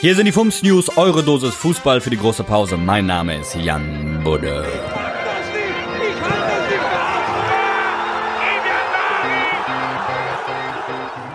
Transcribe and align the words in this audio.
Hier 0.00 0.14
sind 0.14 0.26
die 0.26 0.32
Fums 0.32 0.62
News, 0.62 0.96
eure 0.96 1.24
Dosis 1.24 1.54
Fußball 1.54 2.00
für 2.00 2.10
die 2.10 2.18
große 2.18 2.44
Pause. 2.44 2.76
Mein 2.76 3.06
Name 3.06 3.34
ist 3.34 3.56
Jan 3.56 4.20
Budde. 4.22 4.64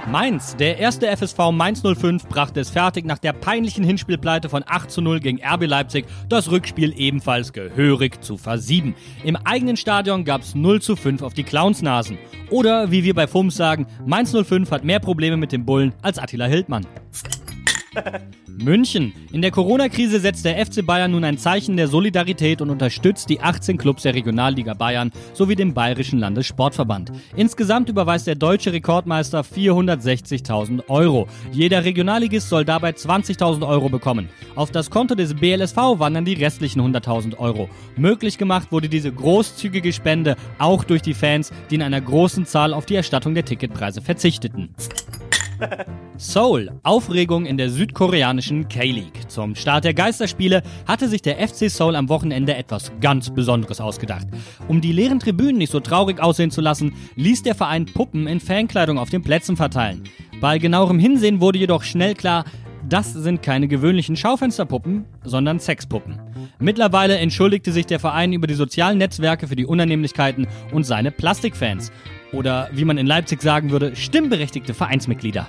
Mainz, 0.09 0.55
der 0.55 0.77
erste 0.77 1.07
FSV 1.07 1.51
Mainz 1.51 1.81
05 1.81 2.27
brachte 2.27 2.61
es 2.61 2.69
fertig, 2.69 3.03
nach 3.03 3.17
der 3.17 3.33
peinlichen 3.33 3.83
Hinspielpleite 3.83 4.47
von 4.47 4.63
8 4.65 4.89
zu 4.89 5.01
0 5.01 5.19
gegen 5.19 5.41
RB 5.43 5.65
Leipzig 5.65 6.05
das 6.29 6.49
Rückspiel 6.49 6.93
ebenfalls 6.95 7.51
gehörig 7.51 8.21
zu 8.23 8.37
versieben. 8.37 8.95
Im 9.25 9.35
eigenen 9.35 9.75
Stadion 9.75 10.23
gab 10.23 10.39
es 10.41 10.55
0 10.55 10.81
zu 10.81 10.95
5 10.95 11.21
auf 11.21 11.33
die 11.33 11.43
Clownsnasen. 11.43 12.17
Oder 12.49 12.91
wie 12.91 13.03
wir 13.03 13.13
bei 13.13 13.27
FUMS 13.27 13.57
sagen, 13.57 13.87
Mainz 14.05 14.33
05 14.33 14.71
hat 14.71 14.85
mehr 14.85 14.99
Probleme 14.99 15.35
mit 15.35 15.51
dem 15.51 15.65
Bullen 15.65 15.93
als 16.01 16.17
Attila 16.17 16.45
Hildmann. 16.45 16.85
München. 18.47 19.13
In 19.31 19.41
der 19.41 19.51
Corona-Krise 19.51 20.19
setzt 20.19 20.45
der 20.45 20.63
FC 20.63 20.85
Bayern 20.85 21.11
nun 21.11 21.23
ein 21.23 21.37
Zeichen 21.37 21.75
der 21.75 21.87
Solidarität 21.87 22.61
und 22.61 22.69
unterstützt 22.69 23.29
die 23.29 23.41
18 23.41 23.77
Clubs 23.77 24.03
der 24.03 24.13
Regionalliga 24.13 24.73
Bayern 24.73 25.11
sowie 25.33 25.55
den 25.55 25.73
Bayerischen 25.73 26.19
Landessportverband. 26.19 27.11
Insgesamt 27.35 27.89
überweist 27.89 28.27
der 28.27 28.35
deutsche 28.35 28.71
Rekordmeister 28.71 29.41
460.000 29.41 30.87
Euro. 30.87 31.27
Jeder 31.51 31.83
Regionalligist 31.83 32.49
soll 32.49 32.65
dabei 32.65 32.91
20.000 32.91 33.67
Euro 33.67 33.89
bekommen. 33.89 34.29
Auf 34.55 34.71
das 34.71 34.89
Konto 34.89 35.15
des 35.15 35.33
BLSV 35.33 35.77
wandern 35.77 36.25
die 36.25 36.33
restlichen 36.33 36.81
100.000 36.81 37.37
Euro. 37.37 37.69
Möglich 37.95 38.37
gemacht 38.37 38.71
wurde 38.71 38.89
diese 38.89 39.11
großzügige 39.11 39.93
Spende 39.93 40.35
auch 40.59 40.83
durch 40.83 41.01
die 41.01 41.13
Fans, 41.13 41.51
die 41.69 41.75
in 41.75 41.81
einer 41.81 42.01
großen 42.01 42.45
Zahl 42.45 42.73
auf 42.73 42.85
die 42.85 42.95
Erstattung 42.95 43.33
der 43.33 43.45
Ticketpreise 43.45 44.01
verzichteten. 44.01 44.69
Seoul, 46.17 46.71
Aufregung 46.83 47.45
in 47.45 47.57
der 47.57 47.69
südkoreanischen 47.69 48.67
K-League. 48.67 49.29
Zum 49.29 49.55
Start 49.55 49.83
der 49.83 49.93
Geisterspiele 49.93 50.63
hatte 50.87 51.09
sich 51.09 51.21
der 51.21 51.45
FC 51.45 51.69
Seoul 51.69 51.95
am 51.95 52.09
Wochenende 52.09 52.55
etwas 52.55 52.91
ganz 53.01 53.29
Besonderes 53.29 53.81
ausgedacht. 53.81 54.27
Um 54.67 54.79
die 54.79 54.91
leeren 54.91 55.19
Tribünen 55.19 55.57
nicht 55.57 55.71
so 55.71 55.79
traurig 55.79 56.21
aussehen 56.21 56.51
zu 56.51 56.61
lassen, 56.61 56.93
ließ 57.15 57.43
der 57.43 57.55
Verein 57.55 57.85
Puppen 57.85 58.27
in 58.27 58.39
Fankleidung 58.39 58.97
auf 58.97 59.09
den 59.09 59.23
Plätzen 59.23 59.57
verteilen. 59.57 60.03
Bei 60.39 60.57
genauerem 60.57 60.99
Hinsehen 60.99 61.41
wurde 61.41 61.59
jedoch 61.59 61.83
schnell 61.83 62.13
klar, 62.13 62.45
das 62.89 63.13
sind 63.13 63.41
keine 63.41 63.67
gewöhnlichen 63.67 64.15
Schaufensterpuppen, 64.15 65.05
sondern 65.23 65.59
Sexpuppen. 65.59 66.19
Mittlerweile 66.59 67.17
entschuldigte 67.17 67.71
sich 67.71 67.85
der 67.85 67.99
Verein 67.99 68.33
über 68.33 68.47
die 68.47 68.53
sozialen 68.53 68.97
Netzwerke 68.97 69.47
für 69.47 69.55
die 69.55 69.65
Unannehmlichkeiten 69.65 70.47
und 70.71 70.83
seine 70.83 71.11
Plastikfans. 71.11 71.91
Oder 72.31 72.69
wie 72.73 72.85
man 72.85 72.97
in 72.97 73.05
Leipzig 73.05 73.41
sagen 73.41 73.71
würde, 73.71 73.95
stimmberechtigte 73.95 74.73
Vereinsmitglieder. 74.73 75.47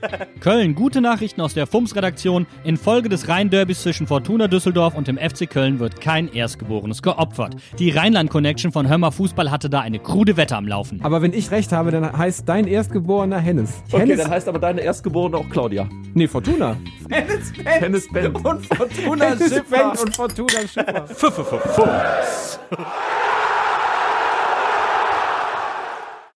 Köln, 0.40 0.74
gute 0.74 1.00
Nachrichten 1.00 1.40
aus 1.40 1.54
der 1.54 1.66
FUMS-Redaktion. 1.66 2.46
Infolge 2.64 3.08
des 3.08 3.28
Rhein-Derbys 3.28 3.82
zwischen 3.82 4.06
Fortuna 4.06 4.48
Düsseldorf 4.48 4.94
und 4.94 5.08
dem 5.08 5.18
FC 5.18 5.48
Köln 5.48 5.78
wird 5.78 6.00
kein 6.00 6.32
Erstgeborenes 6.32 7.02
geopfert. 7.02 7.56
Die 7.78 7.90
Rheinland-Connection 7.90 8.72
von 8.72 8.88
Hörmer 8.88 9.12
Fußball 9.12 9.50
hatte 9.50 9.68
da 9.70 9.80
eine 9.80 9.98
krude 9.98 10.36
Wette 10.36 10.56
am 10.56 10.66
Laufen. 10.66 11.00
Aber 11.02 11.22
wenn 11.22 11.32
ich 11.32 11.50
recht 11.50 11.72
habe, 11.72 11.90
dann 11.90 12.16
heißt 12.16 12.48
dein 12.48 12.66
Erstgeborener 12.66 13.38
Hennes. 13.38 13.82
Okay, 13.90 14.02
Hennes, 14.02 14.22
dann 14.22 14.30
heißt 14.30 14.48
aber 14.48 14.58
deine 14.58 14.80
Erstgeborene 14.80 15.36
auch 15.36 15.48
Claudia. 15.48 15.88
Nee, 16.14 16.28
Fortuna. 16.28 16.76
Hennes 17.08 18.08
Ben. 18.08 18.34
Und 18.36 18.66
Fortuna 18.66 19.36
Schiffer. 19.36 19.92
und 20.00 20.16
Fortuna 20.16 20.60
Schiffer. 20.66 21.06